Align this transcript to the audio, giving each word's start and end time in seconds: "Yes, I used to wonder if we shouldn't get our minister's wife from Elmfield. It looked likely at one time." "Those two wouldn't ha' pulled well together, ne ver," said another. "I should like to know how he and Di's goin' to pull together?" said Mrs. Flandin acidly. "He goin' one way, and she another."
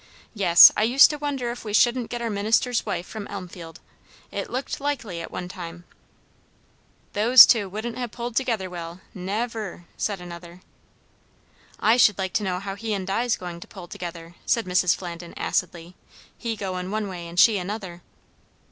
"Yes, 0.33 0.71
I 0.75 0.81
used 0.81 1.11
to 1.11 1.17
wonder 1.19 1.51
if 1.51 1.63
we 1.63 1.73
shouldn't 1.73 2.09
get 2.09 2.23
our 2.23 2.29
minister's 2.31 2.87
wife 2.87 3.05
from 3.05 3.27
Elmfield. 3.27 3.79
It 4.31 4.49
looked 4.49 4.81
likely 4.81 5.21
at 5.21 5.29
one 5.29 5.47
time." 5.47 5.83
"Those 7.13 7.45
two 7.45 7.69
wouldn't 7.69 7.99
ha' 7.99 8.09
pulled 8.09 8.31
well 8.33 8.99
together, 9.01 9.01
ne 9.13 9.45
ver," 9.45 9.85
said 9.97 10.19
another. 10.19 10.61
"I 11.79 11.97
should 11.97 12.17
like 12.17 12.33
to 12.33 12.43
know 12.43 12.57
how 12.59 12.73
he 12.73 12.95
and 12.95 13.05
Di's 13.05 13.35
goin' 13.37 13.59
to 13.59 13.67
pull 13.67 13.87
together?" 13.87 14.33
said 14.43 14.65
Mrs. 14.65 14.95
Flandin 14.95 15.35
acidly. 15.37 15.93
"He 16.35 16.55
goin' 16.55 16.89
one 16.89 17.07
way, 17.07 17.27
and 17.27 17.39
she 17.39 17.59
another." 17.59 18.01